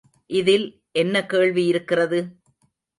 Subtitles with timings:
[0.29, 0.65] இதில்
[0.91, 2.19] என்ன கேள்வி இருக்கிறது?